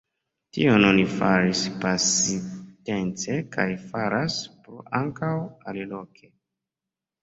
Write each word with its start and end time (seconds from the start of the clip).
Tion 0.55 0.87
oni 0.87 1.03
faris 1.11 1.61
pasintece 1.83 3.39
kaj 3.59 3.69
faras 3.87 4.43
plu 4.59 4.85
ankaŭ 5.05 5.35
aliloke. 5.73 6.37